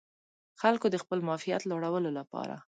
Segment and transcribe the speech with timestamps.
[0.61, 2.55] خلکو د خپل معافیت لوړولو لپاره